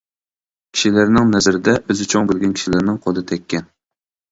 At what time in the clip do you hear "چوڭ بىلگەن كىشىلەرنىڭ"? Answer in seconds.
2.15-3.01